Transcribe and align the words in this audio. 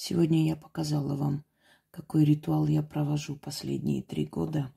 Сегодня 0.00 0.46
я 0.46 0.54
показала 0.54 1.16
вам, 1.16 1.44
какой 1.90 2.24
ритуал 2.24 2.68
я 2.68 2.84
провожу 2.84 3.34
последние 3.34 4.00
три 4.00 4.26
года 4.26 4.72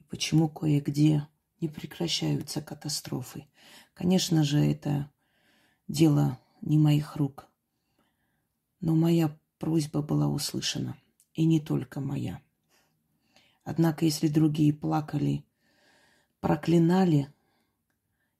и 0.00 0.02
почему 0.02 0.48
кое-где 0.48 1.28
не 1.60 1.68
прекращаются 1.68 2.60
катастрофы. 2.60 3.46
Конечно 3.94 4.42
же, 4.42 4.58
это 4.58 5.12
дело 5.86 6.40
не 6.60 6.76
моих 6.76 7.14
рук, 7.14 7.46
но 8.80 8.96
моя 8.96 9.38
просьба 9.58 10.02
была 10.02 10.26
услышана, 10.26 10.96
и 11.34 11.44
не 11.44 11.60
только 11.60 12.00
моя. 12.00 12.42
Однако, 13.62 14.06
если 14.06 14.26
другие 14.26 14.72
плакали, 14.72 15.44
проклинали 16.40 17.32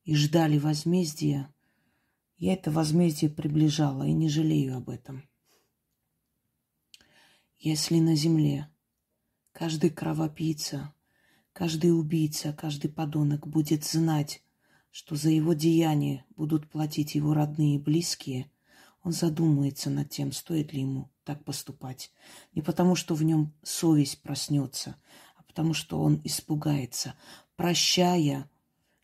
и 0.02 0.16
ждали 0.16 0.58
возмездия, 0.58 1.54
я 2.38 2.54
это 2.54 2.72
возмездие 2.72 3.30
приближала 3.30 4.02
и 4.02 4.12
не 4.12 4.28
жалею 4.28 4.76
об 4.76 4.90
этом. 4.90 5.27
Если 7.60 7.98
на 7.98 8.14
земле 8.14 8.68
каждый 9.50 9.90
кровопийца, 9.90 10.94
каждый 11.52 11.88
убийца, 11.88 12.52
каждый 12.52 12.88
подонок 12.88 13.48
будет 13.48 13.84
знать, 13.84 14.44
что 14.92 15.16
за 15.16 15.30
его 15.30 15.54
деяние 15.54 16.24
будут 16.36 16.70
платить 16.70 17.16
его 17.16 17.34
родные 17.34 17.74
и 17.74 17.78
близкие, 17.78 18.48
он 19.02 19.10
задумается 19.10 19.90
над 19.90 20.08
тем, 20.08 20.30
стоит 20.30 20.72
ли 20.72 20.82
ему 20.82 21.10
так 21.24 21.44
поступать. 21.44 22.12
Не 22.54 22.62
потому, 22.62 22.94
что 22.94 23.16
в 23.16 23.24
нем 23.24 23.52
совесть 23.64 24.22
проснется, 24.22 24.94
а 25.34 25.42
потому, 25.42 25.74
что 25.74 26.00
он 26.00 26.20
испугается. 26.22 27.14
Прощая, 27.56 28.48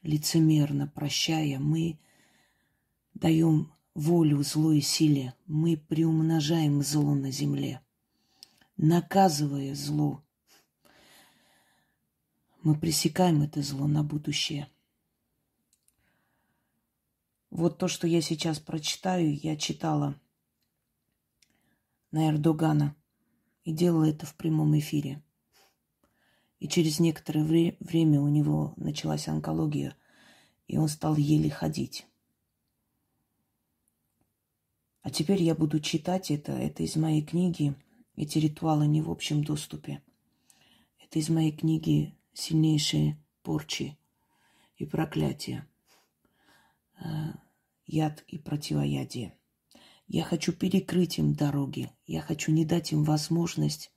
лицемерно 0.02 0.86
прощая, 0.86 1.58
мы 1.58 1.98
даем 3.14 3.72
волю 3.94 4.44
злой 4.44 4.80
силе, 4.80 5.34
мы 5.46 5.76
приумножаем 5.76 6.84
зло 6.84 7.16
на 7.16 7.32
земле. 7.32 7.83
Наказывая 8.76 9.74
зло, 9.74 10.24
мы 12.62 12.74
пресекаем 12.78 13.42
это 13.42 13.62
зло 13.62 13.86
на 13.86 14.02
будущее. 14.02 14.68
Вот 17.50 17.78
то, 17.78 17.86
что 17.86 18.08
я 18.08 18.20
сейчас 18.20 18.58
прочитаю, 18.58 19.32
я 19.36 19.56
читала 19.56 20.20
на 22.10 22.30
Эрдогана 22.30 22.96
и 23.62 23.72
делала 23.72 24.08
это 24.08 24.26
в 24.26 24.34
прямом 24.34 24.76
эфире. 24.78 25.22
И 26.58 26.66
через 26.66 26.98
некоторое 26.98 27.44
вре- 27.44 27.76
время 27.78 28.20
у 28.20 28.28
него 28.28 28.74
началась 28.76 29.28
онкология, 29.28 29.96
и 30.66 30.78
он 30.78 30.88
стал 30.88 31.16
еле 31.16 31.48
ходить. 31.48 32.06
А 35.02 35.10
теперь 35.10 35.42
я 35.42 35.54
буду 35.54 35.78
читать 35.78 36.30
это. 36.30 36.52
Это 36.52 36.82
из 36.82 36.96
моей 36.96 37.22
книги. 37.22 37.74
Эти 38.16 38.38
ритуалы 38.38 38.86
не 38.86 39.02
в 39.02 39.10
общем 39.10 39.42
доступе. 39.42 40.02
Это 41.02 41.18
из 41.18 41.28
моей 41.28 41.52
книги 41.52 42.16
«Сильнейшие 42.32 43.18
порчи 43.42 43.98
и 44.76 44.84
проклятия. 44.84 45.66
Э, 47.00 47.32
яд 47.86 48.22
и 48.28 48.38
противоядие». 48.38 49.36
Я 50.06 50.22
хочу 50.22 50.52
перекрыть 50.52 51.18
им 51.18 51.34
дороги. 51.34 51.90
Я 52.06 52.20
хочу 52.20 52.52
не 52.52 52.64
дать 52.64 52.92
им 52.92 53.04
возможность 53.04 53.90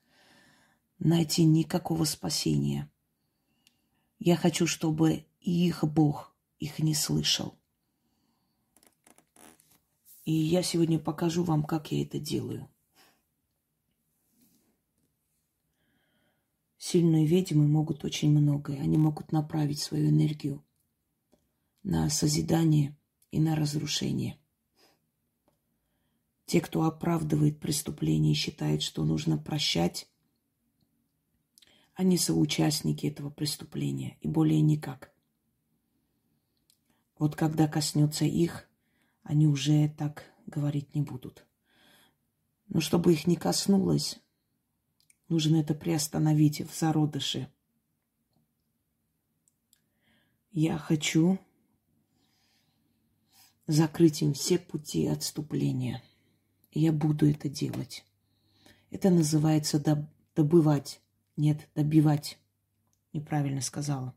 найти 0.99 1.43
никакого 1.43 2.05
спасения. 2.05 2.89
Я 4.19 4.35
хочу, 4.35 4.65
чтобы 4.65 5.25
и 5.41 5.67
их 5.67 5.83
Бог 5.83 6.33
их 6.59 6.79
не 6.79 6.95
слышал. 6.95 7.55
И 10.25 10.31
я 10.31 10.63
сегодня 10.63 10.99
покажу 10.99 11.43
вам, 11.43 11.63
как 11.63 11.91
я 11.91 12.01
это 12.01 12.19
делаю. 12.19 12.67
Сильные 16.77 17.25
ведьмы 17.25 17.67
могут 17.67 18.05
очень 18.05 18.31
многое. 18.31 18.79
Они 18.79 18.97
могут 18.97 19.31
направить 19.31 19.79
свою 19.79 20.09
энергию 20.09 20.63
на 21.83 22.09
созидание 22.09 22.95
и 23.31 23.39
на 23.39 23.55
разрушение. 23.55 24.37
Те, 26.45 26.61
кто 26.61 26.83
оправдывает 26.83 27.59
преступление 27.59 28.33
и 28.33 28.35
считает, 28.35 28.81
что 28.81 29.03
нужно 29.03 29.37
прощать, 29.37 30.07
они 31.93 32.17
соучастники 32.17 33.07
этого 33.07 33.29
преступления 33.31 34.17
и 34.21 34.27
более 34.27 34.61
никак. 34.61 35.11
Вот 37.17 37.35
когда 37.35 37.67
коснется 37.67 38.25
их, 38.25 38.69
они 39.23 39.47
уже 39.47 39.89
так 39.97 40.25
говорить 40.45 40.93
не 40.93 41.01
будут. 41.01 41.45
Но 42.67 42.81
чтобы 42.81 43.13
их 43.13 43.25
не 43.25 43.35
коснулось, 43.35 44.19
нужно 45.29 45.57
это 45.57 45.73
приостановить 45.73 46.61
в 46.61 46.77
зародыше. 46.77 47.49
Я 50.51 50.77
хочу 50.77 51.39
закрыть 53.67 54.21
им 54.21 54.33
все 54.33 54.57
пути 54.57 55.07
отступления. 55.07 56.01
Я 56.71 56.91
буду 56.91 57.29
это 57.29 57.49
делать. 57.49 58.05
Это 58.89 59.09
называется 59.09 59.83
добывать. 60.35 61.01
Нет, 61.35 61.67
добивать. 61.75 62.39
Неправильно 63.13 63.61
сказала. 63.61 64.15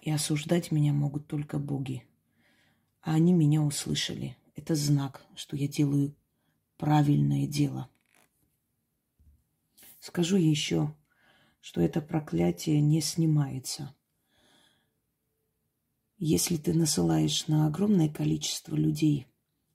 И 0.00 0.10
осуждать 0.10 0.72
меня 0.72 0.92
могут 0.92 1.26
только 1.28 1.58
боги 1.58 2.04
а 3.02 3.14
они 3.14 3.32
меня 3.32 3.62
услышали. 3.62 4.36
Это 4.54 4.74
знак, 4.74 5.26
что 5.34 5.56
я 5.56 5.68
делаю 5.68 6.14
правильное 6.76 7.46
дело. 7.46 7.88
Скажу 10.02 10.36
еще, 10.36 10.92
что 11.60 11.80
это 11.80 12.00
проклятие 12.00 12.80
не 12.80 13.00
снимается. 13.00 13.94
Если 16.18 16.56
ты 16.56 16.74
насылаешь 16.74 17.46
на 17.46 17.68
огромное 17.68 18.08
количество 18.08 18.74
людей, 18.74 19.28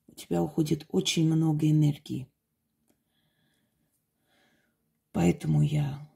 у 0.08 0.16
тебя 0.16 0.44
уходит 0.44 0.86
очень 0.90 1.26
много 1.26 1.72
энергии. 1.72 2.28
Поэтому 5.14 5.62
я 5.62 6.12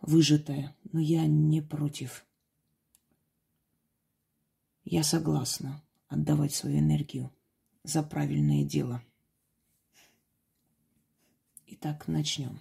выжатая, 0.00 0.74
но 0.90 0.98
я 0.98 1.26
не 1.26 1.60
против 1.60 2.24
я 4.88 5.02
согласна 5.02 5.82
отдавать 6.08 6.54
свою 6.54 6.78
энергию 6.78 7.30
за 7.82 8.02
правильное 8.02 8.64
дело. 8.64 9.02
Итак, 11.68 12.06
начнем. 12.06 12.60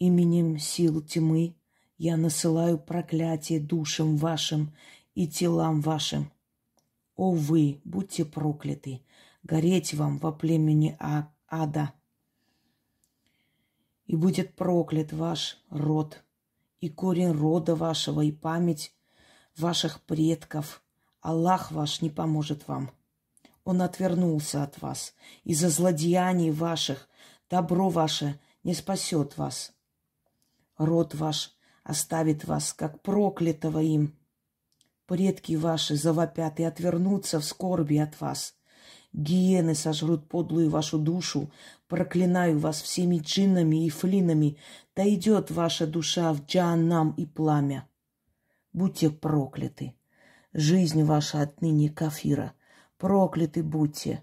Именем 0.00 0.58
сил 0.58 1.00
тьмы 1.00 1.54
я 1.96 2.16
насылаю 2.16 2.76
проклятие 2.76 3.60
душам 3.60 4.16
вашим 4.16 4.74
и 5.14 5.28
телам 5.28 5.80
вашим. 5.80 6.32
О 7.14 7.30
вы, 7.30 7.80
будьте 7.84 8.24
прокляты, 8.24 9.04
гореть 9.44 9.94
вам 9.94 10.18
во 10.18 10.32
племени 10.32 10.96
а 10.98 11.32
ада. 11.46 11.92
И 14.06 14.16
будет 14.16 14.56
проклят 14.56 15.12
ваш 15.12 15.62
род, 15.70 16.24
и 16.80 16.88
корень 16.88 17.30
рода 17.30 17.76
вашего, 17.76 18.22
и 18.22 18.32
память 18.32 18.92
ваших 19.56 20.00
предков. 20.02 20.82
Аллах 21.20 21.70
ваш 21.70 22.00
не 22.00 22.10
поможет 22.10 22.66
вам. 22.66 22.90
Он 23.70 23.82
отвернулся 23.82 24.64
от 24.64 24.82
вас. 24.82 25.14
Из-за 25.44 25.68
злодеяний 25.68 26.50
ваших 26.50 27.08
добро 27.48 27.88
ваше 27.88 28.40
не 28.64 28.74
спасет 28.74 29.38
вас. 29.38 29.72
Род 30.76 31.14
ваш 31.14 31.56
оставит 31.84 32.44
вас, 32.46 32.72
как 32.72 33.00
проклятого 33.00 33.78
им. 33.78 34.18
Предки 35.06 35.54
ваши 35.54 35.94
завопят 35.94 36.58
и 36.58 36.64
отвернутся 36.64 37.38
в 37.38 37.44
скорби 37.44 37.98
от 37.98 38.20
вас. 38.20 38.56
Гиены 39.12 39.76
сожрут 39.76 40.28
подлую 40.28 40.68
вашу 40.68 40.98
душу. 40.98 41.52
Проклинаю 41.86 42.58
вас 42.58 42.82
всеми 42.82 43.18
джиннами 43.18 43.86
и 43.86 43.88
флинами. 43.88 44.56
Да 44.96 45.08
идет 45.08 45.52
ваша 45.52 45.86
душа 45.86 46.32
в 46.32 46.44
джаннам 46.44 47.12
и 47.12 47.24
пламя. 47.24 47.88
Будьте 48.72 49.10
прокляты. 49.10 49.94
Жизнь 50.52 51.04
ваша 51.04 51.42
отныне 51.42 51.88
кафира. 51.88 52.54
Прокляты 53.00 53.62
будьте. 53.62 54.22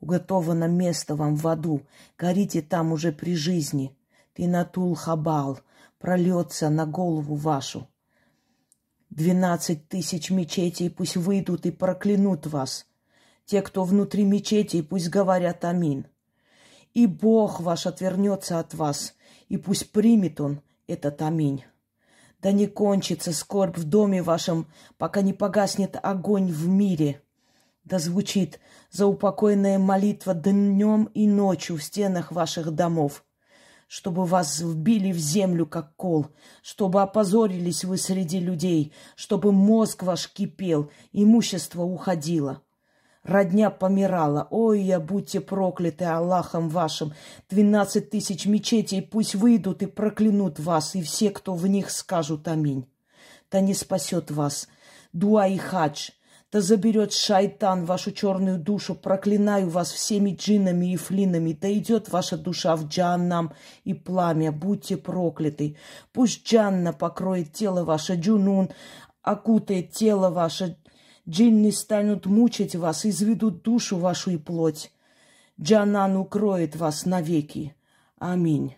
Уготовано 0.00 0.68
место 0.68 1.16
вам 1.16 1.34
в 1.34 1.48
аду. 1.48 1.80
Горите 2.18 2.60
там 2.60 2.92
уже 2.92 3.10
при 3.10 3.34
жизни. 3.34 3.96
Ты 4.34 4.46
натул 4.46 4.94
хабал. 4.94 5.60
Прольется 5.98 6.68
на 6.68 6.84
голову 6.84 7.36
вашу. 7.36 7.88
Двенадцать 9.08 9.88
тысяч 9.88 10.28
мечетей 10.28 10.90
пусть 10.90 11.16
выйдут 11.16 11.64
и 11.64 11.70
проклянут 11.70 12.46
вас. 12.46 12.86
Те, 13.46 13.62
кто 13.62 13.82
внутри 13.84 14.26
мечетей, 14.26 14.82
пусть 14.82 15.08
говорят 15.08 15.64
амин. 15.64 16.06
И 16.92 17.06
Бог 17.06 17.60
ваш 17.60 17.86
отвернется 17.86 18.58
от 18.58 18.74
вас, 18.74 19.14
и 19.48 19.56
пусть 19.56 19.90
примет 19.90 20.38
он 20.38 20.60
этот 20.86 21.22
аминь. 21.22 21.64
Да 22.42 22.52
не 22.52 22.66
кончится 22.66 23.32
скорбь 23.32 23.78
в 23.78 23.84
доме 23.84 24.22
вашем, 24.22 24.66
пока 24.98 25.22
не 25.22 25.32
погаснет 25.32 25.98
огонь 26.00 26.52
в 26.52 26.68
мире. 26.68 27.22
Да 27.88 27.98
звучит 27.98 28.60
заупокойная 28.90 29.78
молитва 29.78 30.34
днем 30.34 31.04
и 31.14 31.26
ночью 31.26 31.78
в 31.78 31.82
стенах 31.82 32.32
ваших 32.32 32.70
домов, 32.72 33.24
чтобы 33.86 34.26
вас 34.26 34.60
вбили 34.60 35.10
в 35.10 35.16
землю, 35.16 35.64
как 35.64 35.96
кол, 35.96 36.26
чтобы 36.62 37.00
опозорились 37.00 37.84
вы 37.84 37.96
среди 37.96 38.40
людей, 38.40 38.92
чтобы 39.16 39.52
мозг 39.52 40.02
ваш 40.02 40.28
кипел, 40.30 40.90
имущество 41.12 41.82
уходило. 41.82 42.60
Родня 43.22 43.70
помирала. 43.70 44.46
Ой, 44.50 44.82
я 44.82 45.00
будьте 45.00 45.40
прокляты 45.40 46.04
Аллахом 46.04 46.68
вашим. 46.68 47.14
Двенадцать 47.48 48.10
тысяч 48.10 48.44
мечетей 48.44 49.00
пусть 49.00 49.34
выйдут 49.34 49.82
и 49.82 49.86
проклянут 49.86 50.60
вас, 50.60 50.94
и 50.94 51.00
все, 51.00 51.30
кто 51.30 51.54
в 51.54 51.66
них 51.66 51.90
скажут 51.90 52.48
аминь. 52.48 52.86
Да 53.50 53.60
не 53.60 53.72
спасет 53.72 54.30
вас 54.30 54.68
дуа 55.12 55.46
и 55.46 55.56
хадж, 55.56 56.10
да 56.50 56.62
заберет 56.62 57.12
шайтан 57.12 57.84
вашу 57.84 58.10
черную 58.10 58.58
душу, 58.58 58.94
проклинаю 58.94 59.68
вас 59.68 59.92
всеми 59.92 60.34
джиннами 60.34 60.92
и 60.92 60.96
флинами, 60.96 61.52
да 61.52 61.70
идет 61.72 62.08
ваша 62.08 62.38
душа 62.38 62.74
в 62.74 62.88
джаннам 62.88 63.52
и 63.84 63.92
пламя, 63.92 64.50
будьте 64.50 64.96
прокляты. 64.96 65.76
Пусть 66.12 66.46
джанна 66.46 66.92
покроет 66.92 67.52
тело 67.52 67.84
ваше, 67.84 68.14
джунун 68.14 68.70
окутает 69.22 69.92
тело 69.92 70.30
ваше, 70.30 70.78
джинны 71.28 71.70
станут 71.70 72.24
мучить 72.24 72.74
вас, 72.74 73.04
изведут 73.04 73.62
душу 73.62 73.98
вашу 73.98 74.30
и 74.30 74.38
плоть. 74.38 74.90
Джанан 75.60 76.16
укроет 76.16 76.76
вас 76.76 77.04
навеки. 77.04 77.74
Аминь. 78.18 78.76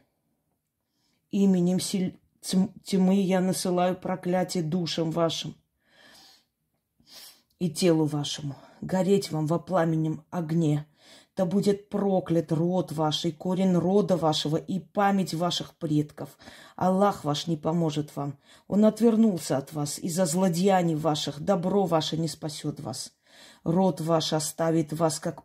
Именем 1.31 1.79
тьмы 2.83 3.21
я 3.21 3.41
насылаю 3.41 3.95
проклятие 3.95 4.65
душам 4.65 5.13
вашим 5.13 5.55
и 7.61 7.71
телу 7.71 8.07
вашему, 8.07 8.57
гореть 8.81 9.31
вам 9.31 9.47
во 9.47 9.61
пламенем 9.61 10.25
огне. 10.31 10.87
Да 11.37 11.45
будет 11.45 11.89
проклят 11.89 12.53
род 12.53 12.93
ваш, 12.93 13.25
и 13.25 13.33
корень 13.33 13.75
рода 13.75 14.17
вашего, 14.17 14.57
и 14.57 14.81
память 14.81 15.33
ваших 15.33 15.75
предков. 15.77 16.37
Аллах 16.77 17.25
ваш 17.25 17.47
не 17.47 17.57
поможет 17.57 18.15
вам. 18.17 18.37
Он 18.67 18.85
отвернулся 18.85 19.57
от 19.57 19.73
вас 19.73 19.99
из-за 19.99 20.27
злодеяний 20.27 20.97
ваших. 20.97 21.41
Добро 21.41 21.85
ваше 21.85 22.19
не 22.19 22.29
спасет 22.29 22.81
вас. 22.81 23.13
Род 23.63 24.01
ваш 24.01 24.33
оставит 24.33 24.93
вас, 24.93 25.21
как 25.21 25.45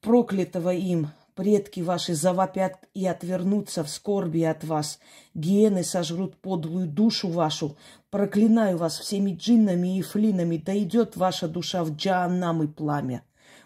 проклятого 0.00 0.74
им, 0.74 1.08
Предки 1.34 1.80
ваши 1.80 2.14
завопят 2.14 2.88
и 2.92 3.06
отвернутся 3.06 3.82
в 3.82 3.88
скорби 3.88 4.42
от 4.42 4.64
вас. 4.64 4.98
Гиены 5.34 5.82
сожрут 5.82 6.36
подлую 6.36 6.86
душу 6.86 7.28
вашу. 7.28 7.76
Проклинаю 8.10 8.76
вас 8.76 8.98
всеми 8.98 9.32
джиннами 9.34 9.96
и 9.98 10.02
флинами. 10.02 10.58
Да 10.58 10.76
идет 10.76 11.16
ваша 11.16 11.48
душа 11.48 11.84
в 11.84 11.96
джааннам 11.96 12.62
и 12.62 12.66
пламя. 12.66 13.22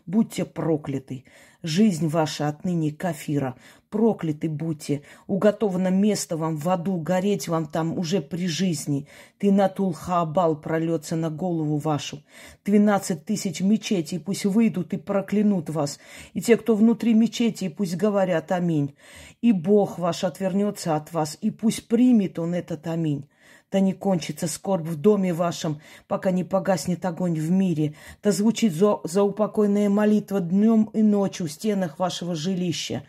Будьте 0.06 0.44
прокляты. 0.44 1.24
Жизнь 1.64 2.06
ваша 2.06 2.46
отныне 2.46 2.92
кафира. 2.92 3.56
Прокляты 3.96 4.50
будьте. 4.50 5.00
Уготовано 5.26 5.88
место 5.88 6.36
вам 6.36 6.58
в 6.58 6.68
аду, 6.68 6.98
гореть 6.98 7.48
вам 7.48 7.64
там 7.64 7.98
уже 7.98 8.20
при 8.20 8.46
жизни. 8.46 9.08
Ты 9.38 9.50
на 9.50 9.70
Тулхаабал 9.70 10.60
прольется 10.60 11.16
на 11.16 11.30
голову 11.30 11.78
вашу. 11.78 12.22
Двенадцать 12.62 13.24
тысяч 13.24 13.62
мечетей 13.62 14.20
пусть 14.20 14.44
выйдут 14.44 14.92
и 14.92 14.98
проклянут 14.98 15.70
вас. 15.70 15.98
И 16.34 16.42
те, 16.42 16.58
кто 16.58 16.74
внутри 16.74 17.14
мечети, 17.14 17.70
пусть 17.70 17.96
говорят 17.96 18.52
аминь. 18.52 18.94
И 19.40 19.52
Бог 19.52 19.98
ваш 19.98 20.24
отвернется 20.24 20.94
от 20.94 21.14
вас, 21.14 21.38
и 21.40 21.50
пусть 21.50 21.88
примет 21.88 22.38
он 22.38 22.52
этот 22.52 22.86
аминь. 22.88 23.30
Да 23.72 23.80
не 23.80 23.94
кончится 23.94 24.46
скорбь 24.46 24.86
в 24.86 25.00
доме 25.00 25.32
вашем, 25.32 25.80
пока 26.06 26.32
не 26.32 26.44
погаснет 26.44 27.02
огонь 27.06 27.40
в 27.40 27.50
мире. 27.50 27.94
Да 28.22 28.30
звучит 28.30 28.74
за, 28.74 28.98
заупокойная 29.04 29.88
молитва 29.88 30.40
днем 30.40 30.90
и 30.92 31.00
ночью 31.00 31.46
в 31.46 31.50
стенах 31.50 31.98
вашего 31.98 32.34
жилища 32.34 33.02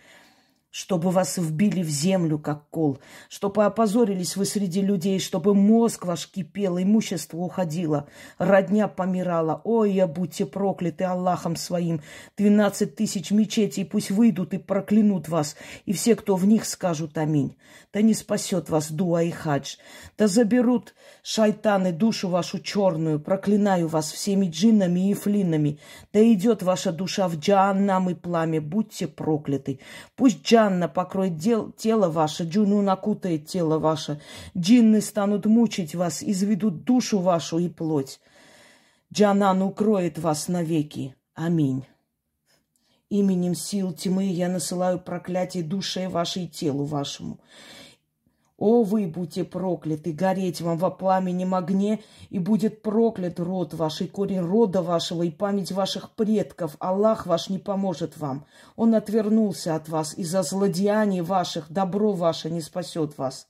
чтобы 0.70 1.12
вас 1.12 1.38
вбили 1.38 1.82
в 1.82 1.90
землю, 1.90 2.38
как 2.38 2.70
кол, 2.70 3.00
чтобы 3.30 3.66
опозорились 3.66 4.36
вы 4.36 4.46
среди 4.46 4.82
людей, 4.82 5.20
чтобы 5.20 5.56
мозг 5.56 6.06
ваш 6.06 6.28
кипел, 6.28 6.78
имущество 6.78 7.38
уходило, 7.38 8.08
родня 8.38 8.88
помирала. 8.88 9.62
Ой, 9.64 9.94
я 9.94 10.08
будьте 10.08 10.46
прокляты 10.46 11.06
Аллахом 11.06 11.56
своим. 11.56 12.02
Двенадцать 12.38 12.96
тысяч 12.96 13.32
мечетей 13.32 13.86
пусть 13.86 14.12
выйдут 14.12 14.54
и 14.54 14.58
проклянут 14.58 15.30
вас, 15.30 15.56
и 15.86 15.94
все, 15.94 16.16
кто 16.16 16.36
в 16.36 16.46
них, 16.46 16.66
скажут 16.66 17.18
аминь. 17.18 17.56
Да 17.94 18.02
не 18.02 18.14
спасет 18.14 18.70
вас 18.70 18.92
дуа 18.92 19.24
и 19.24 19.32
хадж. 19.32 19.78
Да 20.18 20.28
заберут 20.28 20.94
шайтаны 21.24 21.92
душу 21.92 22.30
вашу 22.30 22.60
черную, 22.60 23.20
проклинаю 23.20 23.88
вас 23.88 24.12
всеми 24.12 24.48
джиннами 24.48 25.10
и 25.10 25.14
флинами. 25.14 25.80
Да 26.14 26.22
идет 26.22 26.62
ваша 26.62 26.92
душа 26.92 27.28
в 27.28 27.38
джааннам 27.38 28.10
и 28.10 28.14
пламя, 28.14 28.62
будьте 28.62 29.08
прокляты. 29.08 29.80
Пусть 30.16 30.44
Джанна 30.58 30.88
покроет 30.88 31.38
дел, 31.38 31.72
тело 31.72 32.10
ваше, 32.10 32.44
Джуну 32.44 32.82
накутает 32.82 33.46
тело 33.46 33.78
ваше. 33.78 34.20
Джинны 34.58 35.02
станут 35.02 35.46
мучить 35.46 35.94
вас, 35.94 36.24
изведут 36.24 36.84
душу 36.84 37.20
вашу 37.20 37.60
и 37.60 37.70
плоть. 37.70 38.20
Джанан 39.14 39.62
укроет 39.62 40.18
вас 40.18 40.48
навеки. 40.48 41.16
Аминь. 41.36 41.86
Именем 43.10 43.54
сил 43.54 43.94
тьмы 43.94 44.26
я 44.32 44.50
насылаю 44.50 44.98
проклятие 45.00 45.62
душе 45.62 46.10
вашей 46.10 46.46
и 46.46 46.48
телу 46.48 46.86
вашему. 46.86 47.40
О, 48.58 48.82
вы 48.82 49.06
будьте 49.06 49.44
прокляты, 49.44 50.12
гореть 50.12 50.62
вам 50.62 50.78
во 50.78 50.90
пламенем 50.90 51.54
огне, 51.54 52.02
и 52.30 52.40
будет 52.40 52.82
проклят 52.82 53.40
род 53.40 53.76
ваш, 53.76 54.02
и 54.02 54.08
корень 54.08 54.40
рода 54.40 54.82
вашего, 54.82 55.22
и 55.24 55.30
память 55.30 55.72
ваших 55.72 56.12
предков. 56.16 56.76
Аллах 56.80 57.28
ваш 57.28 57.50
не 57.50 57.60
поможет 57.60 58.18
вам. 58.18 58.46
Он 58.76 58.96
отвернулся 58.96 59.76
от 59.76 59.90
вас, 59.90 60.18
из-за 60.18 60.42
злодеяний 60.42 61.22
ваших 61.22 61.72
добро 61.72 62.14
ваше 62.14 62.50
не 62.50 62.62
спасет 62.62 63.18
вас. 63.20 63.48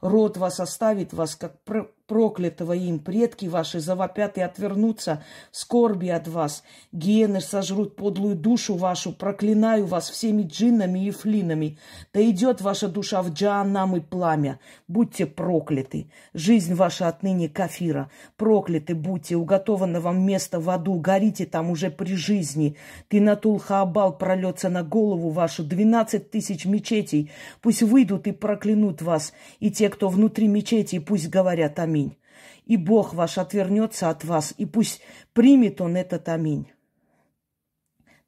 Род 0.00 0.36
вас 0.36 0.58
оставит 0.58 1.12
вас, 1.12 1.36
как 1.36 1.62
проклятого 2.08 2.72
им. 2.72 2.98
Предки 2.98 3.46
ваши 3.46 3.78
завопят 3.78 4.38
и 4.38 4.40
отвернутся 4.40 5.22
скорби 5.52 6.08
от 6.08 6.26
вас. 6.26 6.64
Гиены 6.90 7.40
сожрут 7.40 7.94
подлую 7.94 8.34
душу 8.34 8.74
вашу. 8.74 9.12
Проклинаю 9.12 9.86
вас 9.86 10.10
всеми 10.10 10.42
джиннами 10.42 11.06
и 11.06 11.10
флинами. 11.10 11.78
Да 12.12 12.20
идет 12.28 12.60
ваша 12.62 12.88
душа 12.88 13.22
в 13.22 13.30
джааннам 13.30 13.96
и 13.96 14.00
пламя. 14.00 14.58
Будьте 14.88 15.26
прокляты. 15.26 16.10
Жизнь 16.32 16.74
ваша 16.74 17.08
отныне 17.08 17.48
кафира. 17.48 18.10
Прокляты 18.36 18.94
будьте. 18.94 19.36
Уготовано 19.36 20.00
вам 20.00 20.24
место 20.24 20.58
в 20.58 20.70
аду. 20.70 20.94
Горите 20.94 21.44
там 21.44 21.70
уже 21.70 21.90
при 21.90 22.14
жизни. 22.14 22.76
Ты 23.08 23.20
на 23.20 23.36
Тулхаабал 23.36 24.16
прольется 24.16 24.70
на 24.70 24.82
голову 24.82 25.28
вашу. 25.28 25.62
Двенадцать 25.62 26.30
тысяч 26.30 26.64
мечетей. 26.64 27.30
Пусть 27.60 27.82
выйдут 27.82 28.26
и 28.26 28.32
проклянут 28.32 29.02
вас. 29.02 29.34
И 29.60 29.70
те, 29.70 29.90
кто 29.90 30.08
внутри 30.08 30.48
мечети, 30.48 30.98
пусть 30.98 31.28
говорят 31.28 31.78
аминь. 31.78 31.97
И 32.68 32.76
Бог 32.76 33.14
ваш 33.14 33.38
отвернется 33.38 34.10
от 34.10 34.24
вас, 34.24 34.54
и 34.56 34.66
пусть 34.66 35.00
примет 35.32 35.80
он 35.80 35.96
этот 35.96 36.28
аминь. 36.28 36.70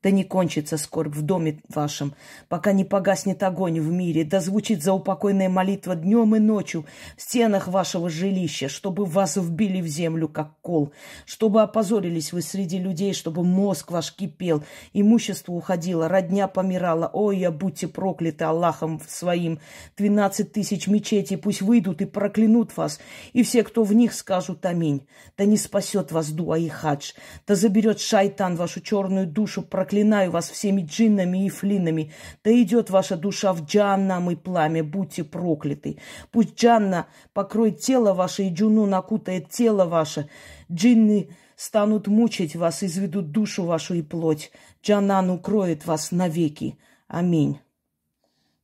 Да 0.03 0.11
не 0.11 0.25
кончится 0.25 0.79
скорбь 0.79 1.15
в 1.15 1.21
доме 1.21 1.61
вашем, 1.69 2.15
пока 2.49 2.73
не 2.73 2.87
погаснет 2.87 3.43
огонь 3.43 3.81
в 3.81 3.91
мире, 3.91 4.25
да 4.25 4.41
звучит 4.41 4.83
заупокойная 4.83 5.51
молитва 5.51 5.95
днем 5.95 6.35
и 6.37 6.39
ночью 6.39 6.87
в 7.19 7.23
стенах 7.23 7.69
вашего 7.69 8.09
жилища, 8.09 8.71
чтобы 8.71 9.05
вас 9.05 9.37
вбили 9.37 9.83
в 9.83 9.87
землю, 9.87 10.27
как 10.27 10.59
кол, 10.63 10.95
чтобы 11.27 11.61
опозорились 11.61 12.33
вы 12.33 12.41
среди 12.41 12.79
людей, 12.79 13.13
чтобы 13.13 13.45
мозг 13.45 13.91
ваш 13.91 14.15
кипел, 14.15 14.65
имущество 14.95 15.53
уходило, 15.53 16.09
родня 16.09 16.49
помирала. 16.49 17.11
Ой, 17.13 17.37
я 17.37 17.51
будьте 17.51 17.87
прокляты 17.87 18.45
Аллахом 18.45 19.03
своим. 19.07 19.61
Двенадцать 19.99 20.53
тысяч 20.53 20.87
мечетей 20.87 21.37
пусть 21.37 21.61
выйдут 21.61 22.01
и 22.01 22.07
проклянут 22.07 22.75
вас, 22.75 23.01
и 23.35 23.43
все, 23.43 23.63
кто 23.63 23.83
в 23.83 23.93
них, 23.93 24.15
скажут 24.15 24.65
аминь. 24.65 25.07
Да 25.37 25.45
не 25.45 25.59
спасет 25.59 26.11
вас 26.11 26.31
дуа 26.31 26.57
и 26.57 26.69
хадж, 26.69 27.13
да 27.47 27.55
заберет 27.55 28.01
шайтан 28.01 28.57
вашу 28.57 28.81
черную 28.81 29.27
душу, 29.27 29.61
проклянут 29.61 29.90
проклинаю 29.91 30.31
вас 30.31 30.49
всеми 30.49 30.83
джиннами 30.83 31.47
и 31.47 31.49
флинами. 31.49 32.13
Да 32.45 32.63
идет 32.63 32.91
ваша 32.91 33.17
душа 33.17 33.53
в 33.53 33.65
джаннам 33.65 34.31
и 34.31 34.37
пламя, 34.37 34.85
будьте 34.85 35.25
прокляты. 35.25 35.99
Пусть 36.31 36.55
Джанна 36.55 37.07
покроет 37.33 37.81
тело 37.81 38.15
ваше, 38.15 38.45
и 38.45 38.55
джуну 38.55 38.87
накутает 38.87 39.51
тело 39.51 39.87
ваше. 39.87 40.29
Джинны 40.71 41.31
станут 41.57 42.07
мучить 42.07 42.55
вас, 42.55 42.85
изведут 42.85 43.33
душу 43.33 43.65
вашу 43.65 43.95
и 43.95 44.03
плоть. 44.03 44.53
Джанан 44.81 45.29
укроет 45.29 45.85
вас 45.87 46.13
навеки. 46.13 46.79
Аминь. 47.09 47.59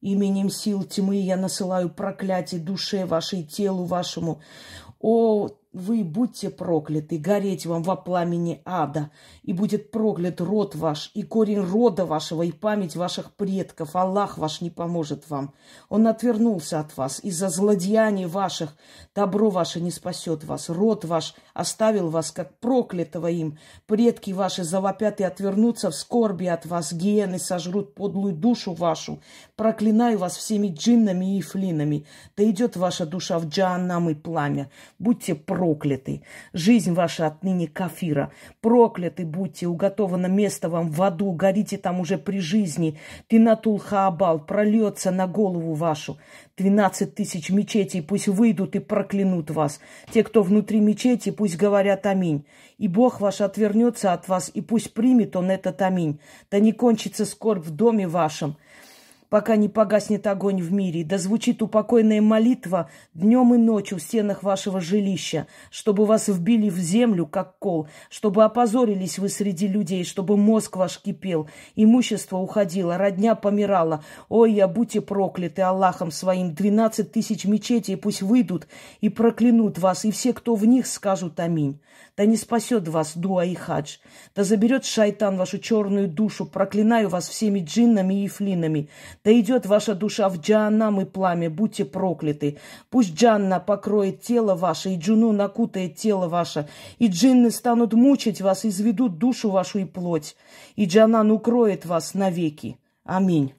Именем 0.01 0.49
сил 0.49 0.85
тьмы 0.85 1.17
я 1.17 1.37
насылаю 1.37 1.91
проклятие 1.91 2.61
душе 2.61 3.05
вашей, 3.05 3.43
телу 3.43 3.85
вашему. 3.85 4.41
О, 5.01 5.49
вы 5.77 6.05
будьте 6.05 6.49
прокляты, 6.49 7.19
гореть 7.19 7.67
вам 7.67 7.83
во 7.83 7.97
пламени 7.97 8.63
ада, 8.65 9.11
и 9.43 9.53
будет 9.53 9.91
проклят 9.91 10.41
род 10.41 10.75
ваш, 10.75 11.11
и 11.13 11.23
корень 11.23 11.61
рода 11.61 12.07
вашего, 12.07 12.43
и 12.43 12.51
память 12.51 12.97
ваших 12.97 13.35
предков. 13.35 13.95
Аллах 13.95 14.39
ваш 14.39 14.63
не 14.63 14.71
поможет 14.71 15.29
вам. 15.29 15.53
Он 15.91 16.07
отвернулся 16.07 16.81
от 16.81 16.97
вас. 16.97 17.21
Из-за 17.23 17.51
злодеяний 17.51 18.25
ваших 18.25 18.75
добро 19.15 19.51
ваше 19.51 19.83
не 19.83 19.91
спасет 19.91 20.45
вас. 20.45 20.71
Род 20.71 21.05
ваш 21.05 21.35
оставил 21.53 22.09
вас, 22.09 22.31
как 22.31 22.59
проклятого 22.59 23.27
им. 23.27 23.59
Предки 23.85 24.31
ваши 24.31 24.65
завопят 24.65 25.21
и 25.21 25.25
отвернутся 25.25 25.91
в 25.91 25.95
скорби 25.95 26.47
от 26.47 26.65
вас. 26.65 26.95
Гиены 26.95 27.39
сожрут 27.39 27.95
подлую 27.95 28.35
душу 28.35 28.73
вашу. 28.73 29.21
Проклинаю 29.57 30.17
вас 30.17 30.39
всеми 30.39 30.69
джиннами 30.69 31.37
и 31.37 31.43
флинами. 31.43 32.07
Да 32.35 32.49
идет 32.49 32.77
ваша 32.77 33.05
душа 33.05 33.39
в 33.39 33.47
джаннам 33.47 34.09
и 34.09 34.15
пламя. 34.15 34.71
Будьте 34.99 35.35
прокляты 35.35 35.66
прокляты. 35.67 36.23
Жизнь 36.53 36.93
ваша 36.93 37.27
отныне 37.27 37.67
кафира. 37.67 38.31
Прокляты 38.61 39.25
будьте, 39.25 39.67
уготовано 39.67 40.27
место 40.27 40.69
вам 40.69 40.91
в 40.91 41.03
аду, 41.03 41.33
горите 41.33 41.77
там 41.77 42.01
уже 42.01 42.19
при 42.19 42.39
жизни. 42.39 42.99
Тинатул 43.29 43.79
Хаабал 43.79 44.39
прольется 44.39 45.11
на 45.11 45.27
голову 45.27 45.75
вашу. 45.75 46.19
Двенадцать 46.57 47.15
тысяч 47.15 47.51
мечетей 47.51 48.03
пусть 48.03 48.29
выйдут 48.29 48.77
и 48.77 48.79
проклянут 48.79 49.51
вас. 49.51 49.81
Те, 50.13 50.23
кто 50.23 50.43
внутри 50.43 50.81
мечети, 50.81 51.31
пусть 51.31 51.57
говорят 51.57 52.07
аминь. 52.07 52.47
И 52.79 52.89
Бог 52.89 53.21
ваш 53.21 53.41
отвернется 53.41 54.13
от 54.13 54.29
вас, 54.29 54.51
и 54.53 54.61
пусть 54.61 54.95
примет 54.95 55.35
он 55.35 55.51
этот 55.51 55.83
аминь. 55.83 56.21
Да 56.51 56.61
не 56.61 56.73
кончится 56.73 57.25
скорбь 57.25 57.65
в 57.65 57.71
доме 57.71 58.07
вашем 58.07 58.57
пока 59.29 59.57
не 59.57 59.69
погаснет 59.69 60.27
огонь 60.27 60.63
в 60.63 60.73
мире, 60.73 61.05
да 61.05 61.19
звучит 61.19 61.63
упокойная 61.63 62.21
молитва 62.21 62.91
днем 63.15 63.55
и 63.55 63.59
ночью 63.59 63.99
в 63.99 64.03
стенах 64.03 64.43
вашего 64.43 64.81
жилища, 64.81 65.47
чтобы 65.71 66.05
вас 66.05 66.29
вбили 66.29 66.69
в 66.69 66.79
землю, 66.79 67.27
как 67.27 67.59
кол, 67.59 67.89
чтобы 68.09 68.45
опозорились 68.45 69.19
вы 69.19 69.29
среди 69.29 69.67
людей, 69.67 70.05
чтобы 70.05 70.37
мозг 70.37 70.77
ваш 70.77 71.01
кипел, 71.01 71.49
имущество 71.75 72.39
уходило, 72.39 72.99
родня 72.99 73.35
помирала. 73.35 74.05
Ой, 74.29 74.53
я 74.53 74.69
будьте 74.69 75.01
прокляты 75.01 75.63
Аллахом 75.63 76.11
своим, 76.11 76.55
двенадцать 76.55 77.13
тысяч 77.13 77.45
мечетей 77.45 77.97
пусть 77.97 78.23
выйдут 78.23 78.67
и 79.01 79.09
проклянут 79.09 79.79
вас, 79.79 80.05
и 80.05 80.11
все, 80.11 80.33
кто 80.33 80.55
в 80.55 80.67
них, 80.67 80.87
скажут 80.87 81.41
аминь. 81.41 81.81
Да 82.17 82.25
не 82.25 82.37
спасет 82.37 82.89
вас 82.89 83.17
дуа 83.17 83.45
и 83.45 83.55
хадж, 83.55 83.99
да 84.35 84.43
заберет 84.45 84.85
шайтан 84.85 85.37
вашу 85.37 85.59
черную 85.59 86.09
душу, 86.09 86.47
проклинаю 86.47 87.09
вас 87.09 87.29
всеми 87.29 87.61
джиннами 87.61 88.25
и 88.25 88.29
флинами, 88.29 88.89
да 89.27 89.33
идет 89.33 89.67
ваша 89.67 89.97
душа 89.97 90.29
в 90.29 90.39
джаннам 90.39 91.01
и 91.01 91.05
пламя, 91.05 91.51
будьте 91.51 91.85
прокляты. 91.85 92.59
Пусть 92.91 93.13
джанна 93.13 93.59
покроет 93.59 94.21
тело 94.21 94.55
ваше, 94.55 94.91
и 94.91 94.97
джуну 94.97 95.33
накутает 95.33 95.97
тело 95.97 96.29
ваше, 96.29 96.69
и 97.01 97.09
джинны 97.09 97.51
станут 97.51 97.93
мучить 97.93 98.41
вас, 98.41 98.65
изведут 98.65 99.19
душу 99.19 99.51
вашу 99.51 99.81
и 99.81 99.85
плоть, 99.85 100.37
и 100.77 100.85
джанан 100.85 101.33
укроет 101.33 101.87
вас 101.87 102.15
навеки. 102.15 102.79
Аминь. 103.03 103.53